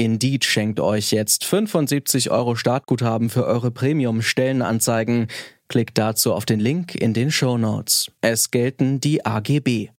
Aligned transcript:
Indeed 0.00 0.46
schenkt 0.46 0.80
euch 0.80 1.10
jetzt 1.10 1.44
75 1.44 2.30
Euro 2.30 2.56
Startguthaben 2.56 3.28
für 3.28 3.44
eure 3.44 3.70
Premium-Stellenanzeigen. 3.70 5.26
Klickt 5.68 5.98
dazu 5.98 6.32
auf 6.32 6.46
den 6.46 6.58
Link 6.58 6.94
in 6.94 7.12
den 7.12 7.30
Show 7.30 7.58
Notes. 7.58 8.10
Es 8.22 8.50
gelten 8.50 9.00
die 9.00 9.26
AGB. 9.26 9.90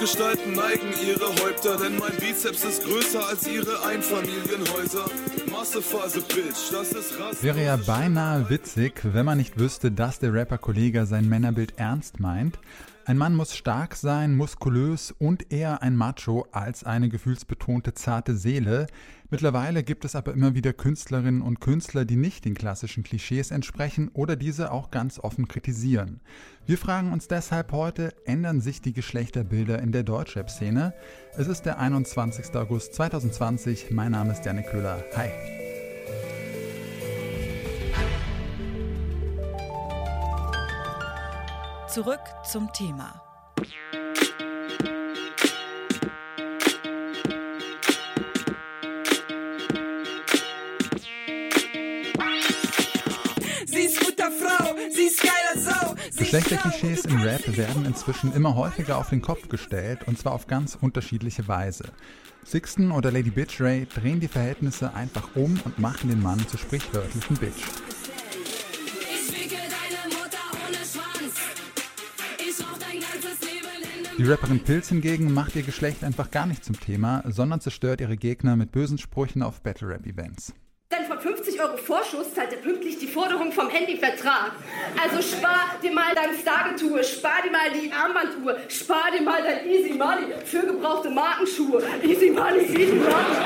Gestalten 0.00 0.52
neigen 0.52 0.94
ihre 1.04 1.28
Häupter, 1.42 1.76
denn 1.76 1.98
mein 1.98 2.16
Bizeps 2.16 2.62
ist 2.64 2.84
größer 2.84 3.26
als 3.26 3.46
ihre 3.48 3.84
Einfamilienhäuser. 3.84 5.04
Wäre 7.42 7.64
ja 7.64 7.76
beinahe 7.76 8.48
witzig, 8.48 9.00
wenn 9.02 9.26
man 9.26 9.38
nicht 9.38 9.58
wüsste, 9.58 9.90
dass 9.90 10.20
der 10.20 10.32
Rapper 10.32 10.58
Kollega 10.58 11.04
sein 11.04 11.28
Männerbild 11.28 11.74
ernst 11.78 12.20
meint. 12.20 12.60
Ein 13.08 13.16
Mann 13.16 13.34
muss 13.34 13.56
stark 13.56 13.96
sein, 13.96 14.36
muskulös 14.36 15.12
und 15.12 15.50
eher 15.50 15.80
ein 15.80 15.96
Macho 15.96 16.46
als 16.52 16.84
eine 16.84 17.08
gefühlsbetonte 17.08 17.94
zarte 17.94 18.36
Seele. 18.36 18.86
Mittlerweile 19.30 19.82
gibt 19.82 20.04
es 20.04 20.14
aber 20.14 20.34
immer 20.34 20.54
wieder 20.54 20.74
Künstlerinnen 20.74 21.40
und 21.40 21.58
Künstler, 21.58 22.04
die 22.04 22.16
nicht 22.16 22.44
den 22.44 22.52
klassischen 22.52 23.04
Klischees 23.04 23.50
entsprechen 23.50 24.10
oder 24.12 24.36
diese 24.36 24.72
auch 24.72 24.90
ganz 24.90 25.18
offen 25.18 25.48
kritisieren. 25.48 26.20
Wir 26.66 26.76
fragen 26.76 27.10
uns 27.10 27.28
deshalb 27.28 27.72
heute, 27.72 28.12
ändern 28.26 28.60
sich 28.60 28.82
die 28.82 28.92
Geschlechterbilder 28.92 29.80
in 29.80 29.90
der 29.90 30.02
Deutschrap-Szene? 30.02 30.92
Es 31.34 31.48
ist 31.48 31.62
der 31.62 31.78
21. 31.78 32.54
August 32.56 32.92
2020. 32.92 33.90
Mein 33.90 34.12
Name 34.12 34.32
ist 34.32 34.44
Janik 34.44 34.66
Köhler. 34.66 35.02
Hi. 35.16 35.30
Zurück 41.88 42.20
zum 42.44 42.70
Thema. 42.74 43.22
Geschlechterklischees 56.16 57.06
im 57.06 57.22
Rap 57.22 57.56
werden 57.56 57.86
inzwischen 57.86 58.34
immer 58.34 58.54
häufiger 58.54 58.98
auf 58.98 59.08
den 59.08 59.22
Kopf 59.22 59.48
gestellt 59.48 60.00
und 60.06 60.18
zwar 60.18 60.32
auf 60.34 60.46
ganz 60.46 60.76
unterschiedliche 60.78 61.48
Weise. 61.48 61.84
Sixten 62.44 62.90
oder 62.90 63.10
Lady 63.10 63.30
Bitch 63.30 63.62
Ray 63.62 63.86
drehen 63.86 64.20
die 64.20 64.28
Verhältnisse 64.28 64.92
einfach 64.92 65.30
um 65.34 65.58
und 65.64 65.78
machen 65.78 66.10
den 66.10 66.22
Mann 66.22 66.46
zur 66.48 66.58
sprichwörtlichen 66.58 67.36
Bitch. 67.36 67.64
Die 74.18 74.24
Rapperin 74.24 74.58
Pilz 74.58 74.88
hingegen 74.88 75.32
macht 75.32 75.54
ihr 75.54 75.62
Geschlecht 75.62 76.02
einfach 76.02 76.32
gar 76.32 76.44
nicht 76.44 76.64
zum 76.64 76.78
Thema, 76.80 77.22
sondern 77.28 77.60
zerstört 77.60 78.00
ihre 78.00 78.16
Gegner 78.16 78.56
mit 78.56 78.72
bösen 78.72 78.98
Sprüchen 78.98 79.44
auf 79.44 79.62
Battle 79.62 79.90
Rap 79.90 80.04
Events. 80.06 80.52
Denn 80.90 81.06
von 81.06 81.20
50 81.20 81.60
Euro 81.60 81.76
Vorschuss 81.76 82.34
zahlt 82.34 82.52
er 82.52 82.58
pünktlich 82.58 82.98
die 82.98 83.06
Forderung 83.06 83.52
vom 83.52 83.68
Handyvertrag. 83.70 84.50
Also 85.00 85.22
spar 85.22 85.76
dir 85.80 85.92
mal 85.92 86.16
dein 86.16 86.36
Stargetue, 86.36 87.04
spar 87.04 87.42
dir 87.44 87.52
mal 87.52 87.70
die 87.80 87.92
Armbanduhr, 87.92 88.56
spar 88.68 89.12
dir 89.16 89.22
mal 89.22 89.40
dein 89.40 89.68
Easy 89.68 89.92
Money 89.92 90.34
für 90.44 90.66
gebrauchte 90.66 91.10
Markenschuhe. 91.10 91.80
Easy 92.02 92.30
Money, 92.30 92.64
Easy 92.64 92.96
Money. 92.96 93.36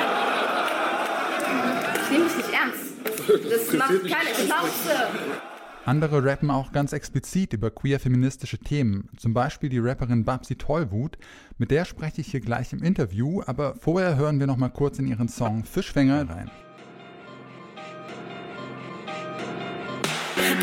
Ich 2.03 2.11
nehme 2.11 2.25
dich 2.25 2.37
nicht 2.37 2.53
ernst. 2.55 3.50
Das 3.50 3.72
macht 3.75 4.09
keine 4.09 4.34
Schnauze. 4.34 5.51
Andere 5.84 6.25
rappen 6.25 6.53
auch 6.53 6.70
ganz 6.70 6.93
explizit 6.93 7.54
über 7.54 7.72
queer-feministische 7.72 8.59
Themen, 8.59 9.09
zum 9.16 9.34
Beispiel 9.34 9.69
die 9.69 9.81
Rapperin 9.81 10.25
Babsi 10.25 10.54
Tollwut, 10.54 11.19
mit 11.59 11.72
der 11.72 11.84
spreche 11.84 12.20
ich 12.20 12.31
hier 12.31 12.41
gleich 12.41 12.72
im 12.72 12.84
Interview, 12.84 13.43
aber 13.47 13.75
vorher 13.75 14.16
hören 14.16 14.38
wir 14.38 14.47
noch 14.47 14.56
mal 14.56 14.69
kurz 14.69 15.00
in 15.00 15.09
ihren 15.09 15.26
Song 15.26 15.65
Fischfänger 15.65 16.31
rein. 16.31 16.53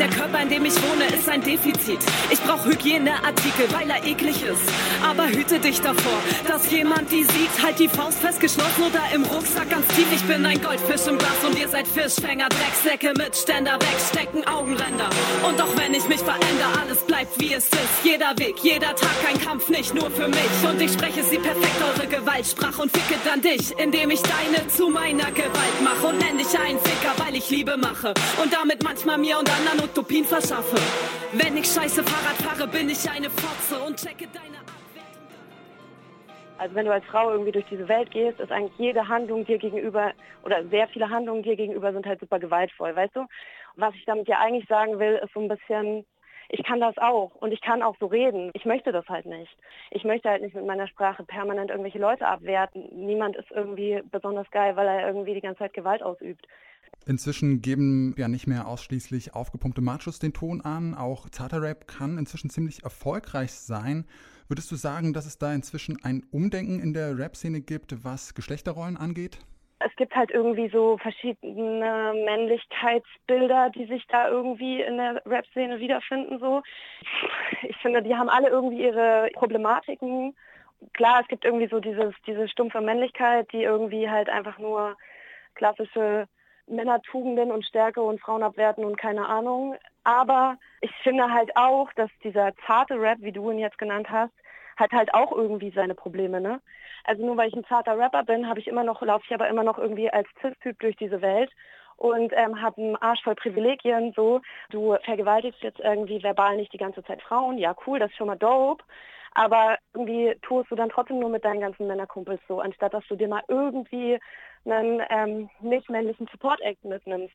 Der 0.00 0.08
Körper, 0.08 0.40
in 0.40 0.48
dem 0.48 0.64
ich 0.64 0.72
wohne, 0.82 1.04
ist 1.14 1.28
ein 1.28 1.42
Defizit. 1.42 1.98
Ich 2.30 2.40
brauche 2.40 2.70
Hygieneartikel, 2.70 3.70
weil 3.70 3.90
er 3.90 4.02
eklig 4.02 4.42
ist. 4.42 4.62
Aber 5.06 5.28
hüte 5.28 5.58
dich 5.58 5.78
davor, 5.82 6.18
dass 6.48 6.70
jemand 6.70 7.12
die 7.12 7.22
sieht. 7.22 7.62
Halt 7.62 7.78
die 7.78 7.88
Faust 7.88 8.18
festgeschlossen 8.18 8.82
oder 8.82 9.02
im 9.14 9.24
Rucksack 9.24 9.68
ganz 9.68 9.86
tief. 9.88 10.06
Ich 10.14 10.22
bin 10.22 10.46
ein 10.46 10.58
Goldfisch 10.62 11.06
im 11.06 11.18
Glas 11.18 11.44
und 11.46 11.58
ihr 11.58 11.68
seid 11.68 11.86
Fischfänger. 11.86 12.48
Drecksäcke 12.48 13.12
mit 13.18 13.36
Ständer 13.36 13.74
wegstecken, 13.74 14.46
Augenränder. 14.48 15.10
Und 15.46 15.60
auch 15.60 15.76
wenn 15.76 15.92
ich 15.92 16.08
mich 16.08 16.20
verändere, 16.20 16.80
alles 16.80 17.04
bleibt 17.04 17.38
wie 17.38 17.52
es 17.52 17.66
ist. 17.66 18.00
Jeder 18.02 18.32
Weg, 18.38 18.56
jeder 18.62 18.96
Tag, 18.96 19.18
ein 19.28 19.38
Kampf, 19.38 19.68
nicht 19.68 19.94
nur 19.94 20.10
für 20.10 20.28
mich. 20.28 20.52
Und 20.66 20.80
ich 20.80 20.92
spreche 20.92 21.22
sie 21.24 21.36
perfekt, 21.36 21.76
eure 21.94 22.06
Gewaltsprache 22.06 22.80
und 22.80 22.90
ficke 22.90 23.20
dann 23.26 23.42
dich, 23.42 23.78
indem 23.78 24.10
ich 24.10 24.22
deine 24.22 24.66
zu 24.68 24.88
meiner 24.88 25.30
Gewalt 25.32 25.76
mache. 25.84 26.06
Und 26.06 26.18
nenn 26.20 26.38
dich 26.38 26.58
einen 26.58 26.78
Ficker, 26.78 27.12
ich 27.40 27.50
Liebe 27.50 27.76
mache. 27.76 28.12
Und 28.42 28.52
damit 28.52 28.82
manchmal 28.84 29.18
mir 29.18 29.38
und 29.38 29.48
anderen 29.48 29.88
Utopien 29.88 30.24
verschaffe. 30.24 30.76
Wenn 31.32 31.56
ich 31.56 31.66
scheiße 31.66 32.02
Fahrrad 32.04 32.36
fahre, 32.36 32.68
bin 32.68 32.90
ich 32.90 33.08
eine 33.10 33.30
Fotze 33.30 33.82
und 33.82 33.96
checke 33.96 34.26
deine. 34.32 34.60
Also 36.58 36.74
wenn 36.74 36.84
du 36.84 36.92
als 36.92 37.06
Frau 37.06 37.30
irgendwie 37.30 37.52
durch 37.52 37.64
diese 37.70 37.88
Welt 37.88 38.10
gehst, 38.10 38.38
ist 38.38 38.52
eigentlich 38.52 38.76
jede 38.76 39.08
Handlung 39.08 39.46
dir 39.46 39.56
gegenüber 39.56 40.12
oder 40.44 40.62
sehr 40.66 40.88
viele 40.88 41.08
Handlungen 41.08 41.42
dir 41.42 41.56
gegenüber 41.56 41.90
sind 41.94 42.04
halt 42.04 42.20
super 42.20 42.38
gewaltvoll, 42.38 42.94
weißt 42.94 43.16
du? 43.16 43.26
Was 43.76 43.94
ich 43.94 44.04
damit 44.04 44.28
ja 44.28 44.38
eigentlich 44.40 44.68
sagen 44.68 44.98
will, 44.98 45.18
ist 45.24 45.32
so 45.32 45.40
ein 45.40 45.48
bisschen, 45.48 46.04
ich 46.50 46.62
kann 46.62 46.80
das 46.80 46.98
auch 46.98 47.34
und 47.36 47.52
ich 47.52 47.62
kann 47.62 47.82
auch 47.82 47.96
so 47.98 48.06
reden. 48.06 48.50
Ich 48.52 48.66
möchte 48.66 48.92
das 48.92 49.08
halt 49.08 49.24
nicht. 49.24 49.56
Ich 49.90 50.04
möchte 50.04 50.28
halt 50.28 50.42
nicht 50.42 50.54
mit 50.54 50.66
meiner 50.66 50.86
Sprache 50.86 51.24
permanent 51.24 51.70
irgendwelche 51.70 51.98
Leute 51.98 52.26
abwerten. 52.26 52.90
Niemand 52.92 53.36
ist 53.36 53.50
irgendwie 53.50 54.02
besonders 54.10 54.50
geil, 54.50 54.76
weil 54.76 54.86
er 54.86 55.06
irgendwie 55.06 55.32
die 55.32 55.40
ganze 55.40 55.60
Zeit 55.60 55.72
Gewalt 55.72 56.02
ausübt. 56.02 56.46
Inzwischen 57.06 57.62
geben 57.62 58.14
ja 58.16 58.28
nicht 58.28 58.46
mehr 58.46 58.68
ausschließlich 58.68 59.34
aufgepumpte 59.34 59.80
Machos 59.80 60.18
den 60.18 60.32
Ton 60.32 60.60
an. 60.60 60.94
Auch 60.94 61.28
Tata 61.28 61.56
Rap 61.56 61.88
kann 61.88 62.18
inzwischen 62.18 62.50
ziemlich 62.50 62.84
erfolgreich 62.84 63.52
sein. 63.52 64.06
Würdest 64.48 64.70
du 64.70 64.76
sagen, 64.76 65.12
dass 65.12 65.26
es 65.26 65.38
da 65.38 65.52
inzwischen 65.52 65.98
ein 66.04 66.24
Umdenken 66.30 66.80
in 66.80 66.92
der 66.92 67.18
Rap-Szene 67.18 67.60
gibt, 67.60 68.04
was 68.04 68.34
Geschlechterrollen 68.34 68.96
angeht? 68.96 69.38
Es 69.78 69.94
gibt 69.96 70.14
halt 70.14 70.30
irgendwie 70.30 70.68
so 70.68 70.98
verschiedene 70.98 72.12
Männlichkeitsbilder, 72.26 73.70
die 73.70 73.86
sich 73.86 74.06
da 74.08 74.28
irgendwie 74.28 74.82
in 74.82 74.98
der 74.98 75.22
Rap-Szene 75.24 75.80
wiederfinden. 75.80 76.38
So. 76.38 76.62
Ich 77.62 77.76
finde, 77.78 78.02
die 78.02 78.14
haben 78.14 78.28
alle 78.28 78.48
irgendwie 78.48 78.82
ihre 78.82 79.30
Problematiken. 79.32 80.36
Klar, 80.92 81.20
es 81.22 81.28
gibt 81.28 81.44
irgendwie 81.44 81.68
so 81.68 81.80
dieses, 81.80 82.14
diese 82.26 82.46
stumpfe 82.48 82.82
Männlichkeit, 82.82 83.50
die 83.52 83.62
irgendwie 83.62 84.10
halt 84.10 84.28
einfach 84.28 84.58
nur 84.58 84.96
klassische 85.54 86.28
Männertugenden 86.70 87.50
und 87.52 87.64
Stärke 87.64 88.02
und 88.02 88.20
Frauen 88.20 88.42
abwerten 88.42 88.84
und 88.84 88.96
keine 88.96 89.26
Ahnung. 89.26 89.76
Aber 90.04 90.56
ich 90.80 90.90
finde 91.02 91.32
halt 91.32 91.56
auch, 91.56 91.92
dass 91.94 92.10
dieser 92.24 92.52
zarte 92.66 93.00
Rap, 93.00 93.18
wie 93.20 93.32
du 93.32 93.50
ihn 93.50 93.58
jetzt 93.58 93.78
genannt 93.78 94.08
hast, 94.10 94.32
hat 94.76 94.92
halt 94.92 95.12
auch 95.12 95.32
irgendwie 95.32 95.70
seine 95.74 95.94
Probleme, 95.94 96.40
ne? 96.40 96.60
Also 97.04 97.24
nur 97.24 97.36
weil 97.36 97.48
ich 97.48 97.54
ein 97.54 97.64
zarter 97.64 97.98
Rapper 97.98 98.24
bin, 98.24 98.48
habe 98.48 98.60
ich 98.60 98.66
immer 98.66 98.84
noch, 98.84 99.02
laufe 99.02 99.24
ich 99.26 99.34
aber 99.34 99.48
immer 99.48 99.64
noch 99.64 99.78
irgendwie 99.78 100.10
als 100.10 100.28
Cis-Typ 100.40 100.78
durch 100.78 100.96
diese 100.96 101.20
Welt 101.20 101.50
und 101.96 102.32
ähm, 102.34 102.60
habe 102.62 102.80
einen 102.80 102.96
Arsch 102.96 103.22
voll 103.22 103.34
Privilegien. 103.34 104.12
So, 104.16 104.40
du 104.70 104.96
vergewaltigst 105.04 105.62
jetzt 105.62 105.80
irgendwie 105.80 106.22
verbal 106.22 106.56
nicht 106.56 106.72
die 106.72 106.78
ganze 106.78 107.04
Zeit 107.04 107.22
Frauen. 107.22 107.58
Ja, 107.58 107.74
cool, 107.86 107.98
das 107.98 108.10
ist 108.10 108.16
schon 108.16 108.28
mal 108.28 108.36
dope. 108.36 108.82
Aber 109.32 109.76
irgendwie 109.94 110.34
tust 110.42 110.70
du 110.70 110.74
dann 110.74 110.88
trotzdem 110.88 111.20
nur 111.20 111.28
mit 111.28 111.44
deinen 111.44 111.60
ganzen 111.60 111.86
Männerkumpels 111.86 112.40
so, 112.48 112.60
anstatt 112.60 112.94
dass 112.94 113.06
du 113.06 113.16
dir 113.16 113.28
mal 113.28 113.42
irgendwie 113.48 114.18
einen 114.64 115.00
ähm, 115.10 115.50
nicht-männlichen 115.60 116.28
Support-Act 116.30 116.84
mitnimmst. 116.84 117.34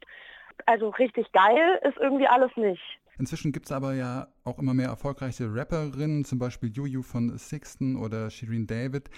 Also 0.66 0.90
richtig 0.90 1.32
geil 1.32 1.80
ist 1.84 1.98
irgendwie 1.98 2.28
alles 2.28 2.52
nicht. 2.56 2.82
Inzwischen 3.18 3.52
gibt 3.52 3.68
es 3.68 3.72
aber 3.72 3.94
ja 3.94 4.28
auch 4.44 4.60
immer 4.60 4.74
mehr 4.74 4.88
erfolgreiche 4.88 5.46
Rapperinnen, 5.54 6.26
zum 6.26 6.40
Beispiel 6.40 6.70
Juju 6.72 7.02
von 7.02 7.38
Sixten 7.38 7.96
oder 7.96 8.30
Shireen 8.30 8.68
David. 8.68 9.10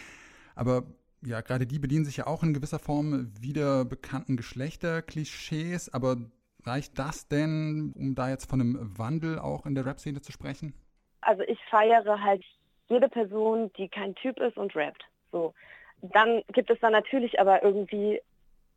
Aber 0.55 0.83
ja, 1.25 1.41
gerade 1.41 1.65
die 1.65 1.79
bedienen 1.79 2.05
sich 2.05 2.17
ja 2.17 2.27
auch 2.27 2.43
in 2.43 2.53
gewisser 2.53 2.79
Form 2.79 3.31
wieder 3.39 3.85
bekannten 3.85 4.37
Geschlechterklischees. 4.37 5.93
Aber 5.93 6.17
reicht 6.63 6.99
das 6.99 7.27
denn, 7.27 7.93
um 7.95 8.13
da 8.13 8.29
jetzt 8.29 8.49
von 8.49 8.61
einem 8.61 8.97
Wandel 8.97 9.39
auch 9.39 9.65
in 9.65 9.73
der 9.73 9.85
Rap-Szene 9.85 10.21
zu 10.21 10.31
sprechen? 10.31 10.73
Also 11.21 11.41
ich 11.43 11.59
feiere 11.69 12.21
halt 12.21 12.43
jede 12.87 13.09
Person, 13.09 13.71
die 13.77 13.89
kein 13.89 14.15
Typ 14.15 14.39
ist 14.39 14.57
und 14.57 14.75
rappt. 14.75 15.03
So. 15.31 15.53
Dann 16.01 16.43
gibt 16.53 16.69
es 16.69 16.79
dann 16.79 16.91
natürlich 16.91 17.39
aber 17.39 17.63
irgendwie 17.63 18.21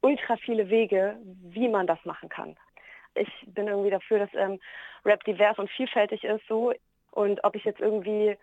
ultra 0.00 0.36
viele 0.36 0.70
Wege, 0.70 1.16
wie 1.42 1.68
man 1.68 1.86
das 1.86 2.02
machen 2.04 2.28
kann. 2.28 2.56
Ich 3.14 3.28
bin 3.46 3.68
irgendwie 3.68 3.90
dafür, 3.90 4.20
dass 4.20 4.30
ähm, 4.34 4.60
Rap 5.04 5.24
divers 5.24 5.58
und 5.58 5.70
vielfältig 5.70 6.24
ist 6.24 6.46
so. 6.48 6.72
Und 7.10 7.42
ob 7.44 7.56
ich 7.56 7.64
jetzt 7.64 7.80
irgendwie 7.80 8.36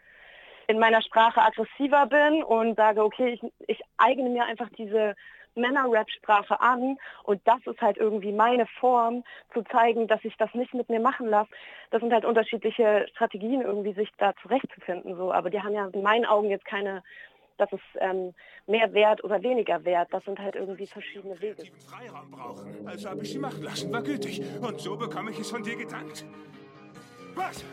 in 0.68 0.80
meiner 0.80 1.02
Sprache 1.02 1.42
aggressiver 1.42 2.06
bin 2.08 2.44
und 2.44 2.76
sage, 2.76 3.04
okay, 3.04 3.30
ich, 3.30 3.52
ich 3.68 3.82
eigne 3.98 4.30
mir 4.30 4.46
einfach 4.46 4.70
diese 4.78 5.16
Männer-Rap-Sprache 5.56 6.60
an 6.62 6.98
und 7.24 7.42
das 7.46 7.66
ist 7.66 7.82
halt 7.82 7.98
irgendwie 7.98 8.32
meine 8.32 8.68
Form, 8.80 9.24
zu 9.54 9.64
zeigen, 9.64 10.08
dass 10.08 10.24
ich 10.24 10.36
das 10.38 10.54
nicht 10.54 10.74
mit 10.74 10.90
mir 10.90 11.00
machen 11.00 11.28
lasse. 11.28 11.50
Das 11.90 12.02
sind 12.02 12.14
halt 12.14 12.26
unterschiedliche 12.26 13.08
Strategien, 13.12 13.62
irgendwie 13.62 13.94
sich 13.94 14.10
da 14.18 14.34
zurechtzufinden. 14.42 15.16
So. 15.16 15.34
Aber 15.34 15.50
die 15.50 15.62
haben 15.62 15.74
ja 15.74 15.88
in 15.88 16.04
meinen 16.04 16.26
Augen 16.26 16.50
jetzt 16.50 16.66
keine 16.66 17.04
dass 17.58 17.72
es 17.74 17.80
ähm, 18.00 18.34
mehr 18.66 18.94
wert 18.94 19.24
oder 19.24 19.42
weniger 19.42 19.84
wert. 19.86 20.10
Das 20.12 20.24
sind 20.26 20.40
halt 20.40 20.56
irgendwie 20.56 20.88
verschiedene 20.88 21.40
Wege. 21.42 21.64
Freiraum 21.88 22.32
brauchen. 22.32 22.88
Also 22.88 23.10
habe 23.10 23.24
ich 23.24 23.32
sie 23.32 23.40
machen 23.40 23.64
lassen, 23.64 23.92
war 23.92 24.02
gütig. 24.02 24.42
Und 24.62 24.80
so 24.80 24.96
bekomme 24.96 25.32
ich 25.32 25.40
es 25.40 25.50
von 25.50 25.64
dir 25.64 25.76
gedankt. 25.76 26.26
Was? 27.36 27.64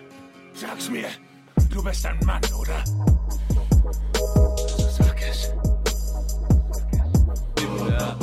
Sag's 0.52 0.90
mir. 0.90 1.08
Du 1.72 1.82
bist 1.82 2.06
ein 2.06 2.18
Mann, 2.24 2.42
oder? 2.60 2.84
Also 4.24 4.88
sag 4.88 5.20
es. 5.22 5.52
Ja. 7.88 8.16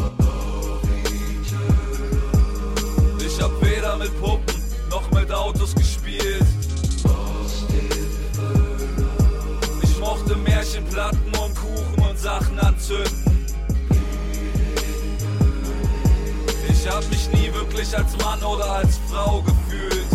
Ich 3.19 3.41
hab 3.41 3.51
weder 3.61 3.97
mit 3.97 4.19
Puppen 4.19 4.61
noch 4.89 5.09
mit 5.11 5.31
Autos 5.31 5.73
Anzünden. 12.91 13.45
Ich 16.69 16.87
hab 16.89 17.07
mich 17.09 17.31
nie 17.31 17.53
wirklich 17.53 17.95
als 17.95 18.17
Mann 18.17 18.41
oder 18.43 18.69
als 18.71 18.99
Frau 19.09 19.41
gefühlt. 19.41 20.07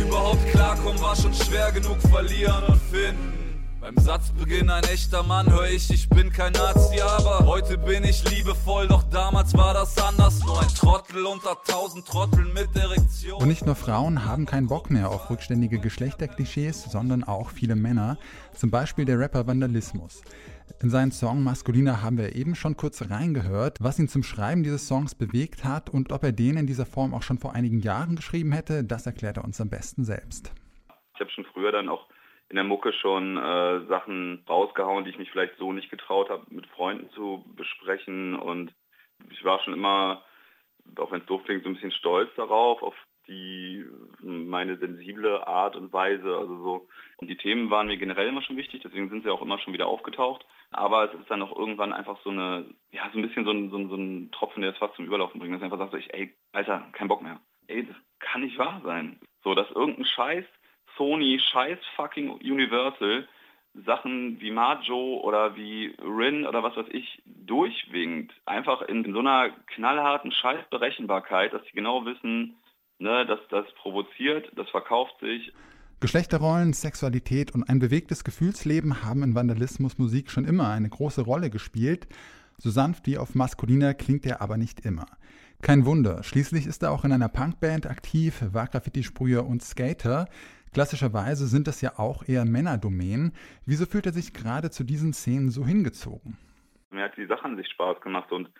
Überhaupt 0.00 0.46
klarkommen 0.50 1.00
war 1.00 1.16
schon 1.16 1.34
schwer 1.34 1.72
genug 1.72 2.00
verlieren 2.10 2.64
und 2.64 2.80
finden. 2.90 3.32
Beim 3.80 3.96
Satzbeginn 4.36 4.70
ein 4.70 4.84
echter 4.84 5.22
Mann 5.22 5.50
hör 5.50 5.66
ich, 5.68 5.90
ich 5.90 6.08
bin 6.08 6.30
kein 6.30 6.52
Nazi, 6.52 7.00
aber 7.00 7.46
heute 7.46 7.78
bin 7.78 8.04
ich 8.04 8.22
liebevoll, 8.30 8.86
doch 8.86 9.02
damals 9.04 9.56
war 9.56 9.72
das 9.72 9.96
anders. 9.98 10.44
Nur 10.44 10.60
ein 10.60 10.68
Trottel 10.68 11.24
unter 11.24 11.56
tausend 11.66 12.06
Trotteln 12.06 12.52
mit 12.52 12.68
Erektion. 12.76 13.40
Und 13.40 13.48
nicht 13.48 13.64
nur 13.64 13.74
Frauen 13.74 14.24
haben 14.24 14.44
keinen 14.46 14.66
Bock 14.66 14.90
mehr 14.90 15.10
auf 15.10 15.30
rückständige 15.30 15.78
Geschlechterklischees, 15.78 16.84
sondern 16.84 17.24
auch 17.24 17.50
viele 17.50 17.76
Männer. 17.76 18.18
Zum 18.52 18.70
Beispiel 18.70 19.04
der 19.04 19.18
Rapper 19.18 19.46
Vandalismus. 19.46 20.22
In 20.82 20.90
seinen 20.90 21.12
Song 21.12 21.42
Maskulina 21.42 22.02
haben 22.02 22.18
wir 22.18 22.36
eben 22.36 22.54
schon 22.54 22.76
kurz 22.76 23.08
reingehört, 23.08 23.78
was 23.80 23.98
ihn 23.98 24.08
zum 24.08 24.22
Schreiben 24.22 24.62
dieses 24.62 24.86
Songs 24.86 25.14
bewegt 25.14 25.64
hat 25.64 25.88
und 25.88 26.12
ob 26.12 26.22
er 26.22 26.32
den 26.32 26.56
in 26.56 26.66
dieser 26.66 26.86
Form 26.86 27.14
auch 27.14 27.22
schon 27.22 27.38
vor 27.38 27.54
einigen 27.54 27.80
Jahren 27.80 28.16
geschrieben 28.16 28.52
hätte, 28.52 28.84
das 28.84 29.06
erklärt 29.06 29.38
er 29.38 29.44
uns 29.44 29.60
am 29.60 29.70
besten 29.70 30.04
selbst. 30.04 30.52
Ich 31.14 31.20
habe 31.20 31.30
schon 31.30 31.46
früher 31.54 31.72
dann 31.72 31.88
auch 31.88 32.06
in 32.48 32.56
der 32.56 32.64
Mucke 32.64 32.92
schon 32.92 33.36
äh, 33.36 33.86
Sachen 33.86 34.44
rausgehauen, 34.48 35.04
die 35.04 35.10
ich 35.10 35.18
mich 35.18 35.30
vielleicht 35.30 35.56
so 35.58 35.72
nicht 35.72 35.90
getraut 35.90 36.30
habe, 36.30 36.44
mit 36.50 36.66
Freunden 36.68 37.10
zu 37.10 37.44
besprechen. 37.56 38.36
Und 38.36 38.72
ich 39.30 39.44
war 39.44 39.60
schon 39.60 39.74
immer, 39.74 40.22
auch 40.96 41.10
wenn 41.10 41.20
es 41.20 41.26
doof 41.26 41.42
klingt, 41.44 41.64
so 41.64 41.68
ein 41.68 41.74
bisschen 41.74 41.92
stolz 41.92 42.30
darauf, 42.36 42.82
auf 42.82 42.94
die 43.28 43.84
meine 44.20 44.76
sensible 44.76 45.46
Art 45.46 45.74
und 45.74 45.92
Weise. 45.92 46.36
Also 46.36 46.56
so. 46.62 46.88
Und 47.16 47.28
die 47.28 47.36
Themen 47.36 47.70
waren 47.70 47.88
mir 47.88 47.96
generell 47.96 48.28
immer 48.28 48.42
schon 48.42 48.56
wichtig, 48.56 48.82
deswegen 48.84 49.08
sind 49.08 49.24
sie 49.24 49.30
auch 49.30 49.42
immer 49.42 49.58
schon 49.58 49.72
wieder 49.72 49.88
aufgetaucht. 49.88 50.46
Aber 50.70 51.04
es 51.04 51.20
ist 51.20 51.30
dann 51.30 51.42
auch 51.42 51.56
irgendwann 51.56 51.92
einfach 51.92 52.18
so 52.22 52.30
eine, 52.30 52.66
ja, 52.92 53.08
so 53.12 53.18
ein 53.18 53.22
bisschen 53.22 53.44
so 53.44 53.50
ein, 53.50 53.70
so 53.70 53.76
ein, 53.76 53.88
so 53.88 53.96
ein 53.96 54.30
Tropfen, 54.30 54.62
der 54.62 54.72
es 54.72 54.78
fast 54.78 54.94
zum 54.94 55.06
Überlaufen 55.06 55.40
bringt. 55.40 55.54
Dass 55.54 55.62
einfach 55.62 55.78
sagt 55.78 55.94
ich, 55.94 56.12
ey, 56.14 56.32
Alter, 56.52 56.86
kein 56.92 57.08
Bock 57.08 57.22
mehr. 57.22 57.40
Ey, 57.66 57.84
das 57.84 57.96
kann 58.20 58.42
nicht 58.42 58.58
wahr 58.58 58.80
sein. 58.84 59.18
So, 59.42 59.54
dass 59.54 59.70
irgendein 59.70 60.04
Scheiß 60.04 60.44
Sony, 60.96 61.38
scheiß 61.38 61.78
fucking 61.96 62.30
Universal, 62.30 63.26
Sachen 63.84 64.40
wie 64.40 64.50
Majo 64.50 65.20
oder 65.22 65.56
wie 65.56 65.94
Rin 66.00 66.46
oder 66.46 66.62
was 66.62 66.76
weiß 66.76 66.86
ich 66.90 67.22
durchwinkt. 67.26 68.32
Einfach 68.46 68.82
in, 68.82 69.04
in 69.04 69.12
so 69.12 69.20
einer 69.20 69.50
knallharten 69.74 70.32
Scheißberechenbarkeit, 70.32 71.52
dass 71.52 71.62
sie 71.64 71.72
genau 71.72 72.04
wissen, 72.06 72.56
ne, 72.98 73.26
dass 73.26 73.40
das 73.50 73.66
provoziert, 73.74 74.50
das 74.56 74.68
verkauft 74.70 75.14
sich. 75.20 75.52
Geschlechterrollen, 76.00 76.72
Sexualität 76.72 77.54
und 77.54 77.68
ein 77.68 77.78
bewegtes 77.78 78.22
Gefühlsleben 78.22 79.02
haben 79.02 79.22
in 79.22 79.34
Vandalismus 79.34 79.98
Musik 79.98 80.30
schon 80.30 80.44
immer 80.44 80.68
eine 80.70 80.88
große 80.88 81.22
Rolle 81.22 81.50
gespielt. 81.50 82.06
So 82.58 82.70
sanft 82.70 83.06
wie 83.06 83.18
auf 83.18 83.34
maskuliner 83.34 83.94
klingt 83.94 84.24
er 84.26 84.40
aber 84.40 84.56
nicht 84.56 84.80
immer. 84.80 85.06
Kein 85.62 85.86
Wunder, 85.86 86.22
schließlich 86.22 86.66
ist 86.66 86.82
er 86.82 86.92
auch 86.92 87.04
in 87.04 87.12
einer 87.12 87.28
Punkband 87.28 87.86
aktiv, 87.86 88.42
war 88.52 88.66
Graffiti-Sprüher 88.66 89.46
und 89.46 89.62
Skater. 89.62 90.28
Klassischerweise 90.76 91.46
sind 91.46 91.68
das 91.68 91.80
ja 91.80 91.92
auch 91.96 92.28
eher 92.28 92.44
Männerdomänen. 92.44 93.32
Wieso 93.64 93.86
fühlt 93.86 94.04
er 94.04 94.12
sich 94.12 94.34
gerade 94.34 94.70
zu 94.70 94.84
diesen 94.84 95.14
Szenen 95.14 95.48
so 95.48 95.64
hingezogen? 95.64 96.36
Mir 96.90 97.04
hat 97.04 97.16
die 97.16 97.24
Sache 97.24 97.46
an 97.46 97.56
sich 97.56 97.66
Spaß 97.70 98.02
gemacht 98.02 98.30
und 98.30 98.50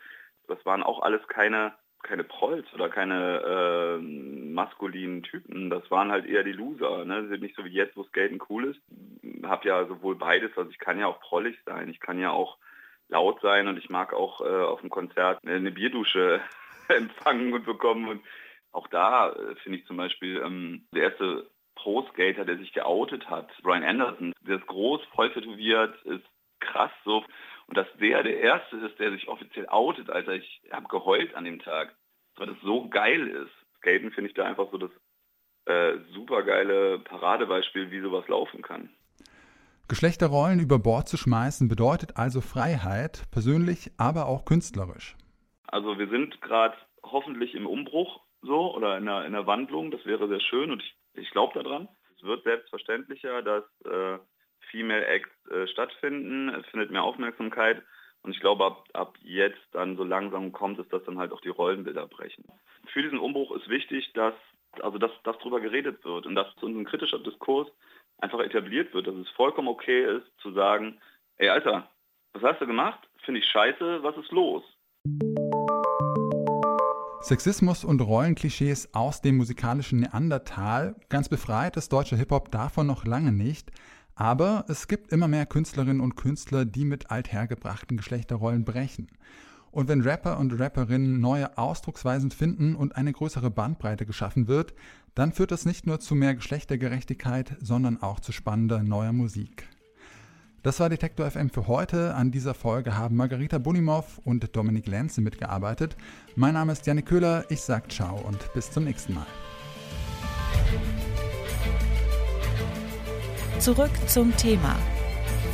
das 0.49 0.57
waren 0.65 0.83
auch 0.83 1.03
alles 1.03 1.21
keine, 1.29 1.75
keine 2.03 2.25
Prolls 2.25 2.73
oder 2.73 2.89
keine 2.89 3.99
äh, 4.01 4.03
maskulinen 4.03 5.25
Typen. 5.25 5.69
Das 5.69 5.91
waren 5.91 6.11
halt 6.11 6.25
eher 6.25 6.43
die 6.43 6.53
Loser. 6.53 7.05
Ne? 7.05 7.21
Nicht 7.37 7.55
so 7.55 7.67
wie 7.67 7.75
jetzt, 7.75 7.99
wo 7.99 8.05
Skaten 8.05 8.41
cool 8.49 8.69
ist. 8.71 8.81
Hab 9.43 9.67
ja 9.67 9.85
sowohl 9.85 10.17
beides. 10.17 10.57
Also 10.57 10.71
ich 10.71 10.79
kann 10.79 10.99
ja 10.99 11.09
auch 11.09 11.21
prollig 11.21 11.59
sein. 11.67 11.91
Ich 11.91 12.01
kann 12.01 12.19
ja 12.19 12.31
auch 12.31 12.57
laut 13.09 13.43
sein 13.43 13.69
und 13.69 13.77
ich 13.77 13.91
mag 13.91 14.15
auch 14.15 14.41
äh, 14.41 14.65
auf 14.65 14.81
dem 14.81 14.89
Konzert 14.89 15.47
eine 15.47 15.71
Bierdusche 15.71 16.41
empfangen 16.89 17.53
und 17.53 17.67
bekommen. 17.67 18.09
Und 18.09 18.23
auch 18.73 18.89
da 18.89 19.33
äh, 19.33 19.55
finde 19.57 19.81
ich 19.81 19.87
zum 19.87 19.99
Beispiel 19.99 20.41
ähm, 20.43 20.87
der 20.95 21.11
erste 21.11 21.51
Pro-Skater, 21.87 22.45
der 22.45 22.59
sich 22.59 22.73
geoutet 22.73 23.31
hat, 23.31 23.49
Brian 23.63 23.85
Anderson, 23.85 24.33
der 24.41 24.57
ist 24.57 24.67
groß, 24.67 25.01
voll 25.15 25.33
tätowiert, 25.33 25.95
ist 26.05 26.25
krass 26.59 26.91
so. 27.05 27.23
Und 27.69 27.77
dass 27.77 27.87
der 28.01 28.25
der 28.25 28.41
Erste 28.41 28.79
ist, 28.79 28.99
der 28.99 29.13
sich 29.13 29.29
offiziell 29.29 29.69
outet, 29.69 30.11
Alter, 30.11 30.33
ich 30.33 30.63
habe 30.73 30.89
geheult 30.89 31.33
an 31.37 31.45
dem 31.45 31.61
Tag, 31.61 31.95
weil 32.35 32.49
das 32.49 32.57
so 32.65 32.89
geil 32.89 33.29
ist. 33.29 33.53
Skaten 33.77 34.11
finde 34.11 34.31
ich 34.31 34.35
da 34.35 34.43
einfach 34.47 34.67
so 34.73 34.79
das 34.79 34.91
äh, 35.67 35.99
super 36.13 36.43
geile 36.43 36.99
Paradebeispiel, 36.99 37.93
wie 37.93 38.01
sowas 38.01 38.27
laufen 38.27 38.63
kann. 38.63 38.91
Geschlechterrollen 39.87 40.59
über 40.59 40.81
Bord 40.81 41.09
zu 41.09 41.17
schmeißen 41.17 41.69
bedeutet 41.69 42.17
also 42.17 42.41
Freiheit, 42.41 43.31
persönlich, 43.31 43.93
aber 43.97 44.27
auch 44.27 44.45
künstlerisch. 44.45 45.15
Also 45.69 46.01
wir 46.01 46.09
sind 46.09 46.41
gerade 46.41 46.77
hoffentlich 47.05 47.55
im 47.55 47.69
Umbruch 47.69 48.23
so 48.43 48.75
oder 48.75 48.99
in 48.99 49.07
der, 49.07 49.25
in 49.25 49.35
der 49.35 49.47
Wandlung, 49.47 49.93
das 49.93 50.05
wäre 50.05 50.27
sehr 50.27 50.41
schön 50.41 50.73
und 50.73 50.83
ich 50.83 50.97
ich 51.19 51.31
glaube 51.31 51.63
daran. 51.63 51.89
Es 52.17 52.23
wird 52.23 52.45
selbstverständlicher, 52.45 53.43
dass 53.43 53.65
äh, 53.85 54.19
Female 54.71 55.07
Acts 55.07 55.51
äh, 55.51 55.67
stattfinden. 55.69 56.49
Es 56.49 56.67
findet 56.67 56.91
mehr 56.91 57.03
Aufmerksamkeit. 57.03 57.83
Und 58.23 58.33
ich 58.33 58.41
glaube, 58.41 58.65
ab, 58.65 58.85
ab 58.93 59.15
jetzt 59.23 59.61
dann 59.73 59.97
so 59.97 60.05
langsam 60.05 60.53
kommt 60.53 60.79
es, 60.79 60.89
dass 60.89 61.05
dann 61.05 61.19
halt 61.19 61.33
auch 61.33 61.41
die 61.41 61.49
Rollenbilder 61.49 62.07
brechen. 62.07 62.45
Für 62.93 63.03
diesen 63.03 63.19
Umbruch 63.19 63.55
ist 63.55 63.69
wichtig, 63.69 64.13
dass 64.15 64.35
also 64.81 64.99
dass, 64.99 65.11
darüber 65.25 65.61
geredet 65.61 66.05
wird 66.05 66.27
und 66.27 66.35
dass 66.35 66.49
unser 66.61 66.85
kritischer 66.85 67.19
Diskurs 67.19 67.69
einfach 68.19 68.41
etabliert 68.41 68.93
wird, 68.95 69.07
dass 69.07 69.15
es 69.15 69.29
vollkommen 69.31 69.69
okay 69.69 70.17
ist 70.17 70.27
zu 70.41 70.53
sagen, 70.53 71.01
ey 71.37 71.49
Alter, 71.49 71.91
was 72.33 72.43
hast 72.43 72.61
du 72.61 72.67
gemacht? 72.67 72.99
Finde 73.25 73.41
ich 73.41 73.47
scheiße, 73.47 74.03
was 74.03 74.17
ist 74.17 74.33
los? 74.33 74.63
Sexismus 77.27 77.83
und 77.83 78.01
Rollenklischees 78.03 78.95
aus 78.95 79.21
dem 79.21 79.39
musikalischen 79.39 79.99
Neandertal. 79.99 80.95
Ganz 81.09 81.29
befreit 81.29 81.77
ist 81.77 81.93
deutscher 81.93 82.17
Hip-Hop 82.17 82.53
davon 82.53 82.87
noch 82.87 83.05
lange 83.05 83.33
nicht. 83.33 83.73
Aber 84.15 84.65
es 84.69 84.87
gibt 84.87 85.11
immer 85.11 85.27
mehr 85.27 85.45
Künstlerinnen 85.45 86.01
und 86.01 86.15
Künstler, 86.15 86.65
die 86.65 86.85
mit 86.85 87.11
althergebrachten 87.11 87.97
Geschlechterrollen 87.97 88.65
brechen. 88.65 89.09
Und 89.73 89.89
wenn 89.89 90.03
Rapper 90.03 90.39
und 90.39 90.53
Rapperinnen 90.53 91.19
neue 91.19 91.59
Ausdrucksweisen 91.59 92.31
finden 92.31 92.77
und 92.77 92.95
eine 92.95 93.13
größere 93.13 93.51
Bandbreite 93.51 94.07
geschaffen 94.07 94.47
wird, 94.47 94.73
dann 95.17 95.33
führt 95.33 95.51
das 95.51 95.67
nicht 95.67 95.85
nur 95.85 95.99
zu 95.99 96.15
mehr 96.15 96.37
Geschlechtergerechtigkeit, 96.37 97.57
sondern 97.61 98.01
auch 98.01 98.21
zu 98.21 98.31
spannender 98.31 98.85
neuer 98.85 99.13
Musik. 99.13 99.69
Das 100.67 100.81
war 100.81 100.89
Detektor 100.89 101.31
FM 101.31 101.49
für 101.49 101.69
heute. 101.69 102.17
An 102.17 102.33
dieser 102.33 102.53
Folge 102.53 102.99
haben 102.99 103.15
Margarita 103.15 103.59
Bunimov 103.59 104.21
und 104.25 104.57
Dominik 104.57 104.89
Lenze 104.89 105.21
mitgearbeitet. 105.21 105.97
Mein 106.35 106.55
Name 106.55 106.73
ist 106.73 106.85
Janik 106.85 107.07
Köhler. 107.07 107.45
Ich 107.51 107.61
sage 107.61 107.87
ciao 107.87 108.17
und 108.27 108.53
bis 108.53 108.73
zum 108.73 108.83
nächsten 108.83 109.15
Mal. 109.15 109.27
Zurück 113.61 113.93
zum 114.09 114.37
Thema 114.37 114.75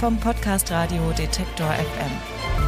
vom 0.00 0.18
Podcast 0.18 0.70
Radio 0.70 1.10
Detektor 1.10 1.68
FM. 1.68 2.61